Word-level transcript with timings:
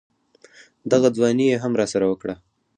دغه 0.91 1.07
ځواني 1.15 1.45
يې 1.51 1.57
هم 1.63 1.73
راسره 1.79 2.05
وکړه. 2.07 2.35